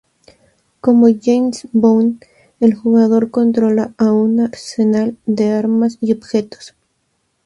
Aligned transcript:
Como 0.79 1.09
James 1.21 1.67
Bond, 1.73 2.25
el 2.59 2.73
jugador 2.73 3.29
controla 3.29 3.93
a 3.99 4.11
un 4.11 4.39
arsenal 4.39 5.15
de 5.27 5.51
armas 5.51 5.99
y 6.01 6.11
objetos. 6.11 6.73